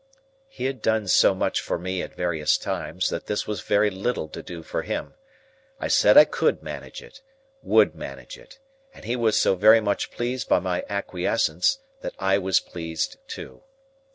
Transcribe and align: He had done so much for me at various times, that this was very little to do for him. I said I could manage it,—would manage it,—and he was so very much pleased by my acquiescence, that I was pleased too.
He 0.47 0.65
had 0.65 0.81
done 0.81 1.07
so 1.07 1.35
much 1.35 1.61
for 1.61 1.77
me 1.77 2.01
at 2.01 2.15
various 2.15 2.57
times, 2.57 3.09
that 3.09 3.27
this 3.27 3.45
was 3.45 3.61
very 3.61 3.91
little 3.91 4.27
to 4.29 4.41
do 4.41 4.63
for 4.63 4.81
him. 4.81 5.13
I 5.79 5.89
said 5.89 6.17
I 6.17 6.25
could 6.25 6.63
manage 6.63 7.03
it,—would 7.03 7.93
manage 7.93 8.35
it,—and 8.35 9.05
he 9.05 9.15
was 9.15 9.39
so 9.39 9.53
very 9.53 9.79
much 9.79 10.09
pleased 10.09 10.49
by 10.49 10.57
my 10.57 10.83
acquiescence, 10.89 11.77
that 12.01 12.15
I 12.17 12.39
was 12.39 12.59
pleased 12.59 13.17
too. 13.27 13.61